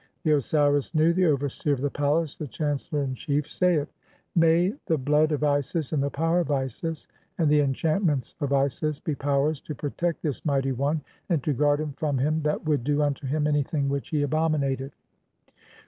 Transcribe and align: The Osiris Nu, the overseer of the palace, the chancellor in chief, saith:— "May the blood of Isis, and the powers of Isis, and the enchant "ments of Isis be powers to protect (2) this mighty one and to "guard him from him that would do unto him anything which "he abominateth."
The 0.23 0.31
Osiris 0.31 0.95
Nu, 0.95 1.13
the 1.13 1.27
overseer 1.27 1.73
of 1.73 1.81
the 1.81 1.91
palace, 1.91 2.35
the 2.35 2.47
chancellor 2.47 3.03
in 3.03 3.13
chief, 3.13 3.47
saith:— 3.47 3.93
"May 4.35 4.73
the 4.87 4.97
blood 4.97 5.31
of 5.31 5.43
Isis, 5.43 5.93
and 5.93 6.01
the 6.01 6.09
powers 6.09 6.41
of 6.41 6.49
Isis, 6.49 7.07
and 7.37 7.47
the 7.51 7.59
enchant 7.59 8.03
"ments 8.03 8.35
of 8.41 8.51
Isis 8.51 8.99
be 8.99 9.13
powers 9.13 9.61
to 9.61 9.75
protect 9.75 10.23
(2) 10.23 10.27
this 10.27 10.43
mighty 10.43 10.71
one 10.71 11.01
and 11.29 11.43
to 11.43 11.53
"guard 11.53 11.81
him 11.81 11.93
from 11.93 12.17
him 12.17 12.41
that 12.41 12.65
would 12.65 12.83
do 12.83 13.03
unto 13.03 13.27
him 13.27 13.45
anything 13.45 13.89
which 13.89 14.09
"he 14.09 14.23
abominateth." 14.25 14.93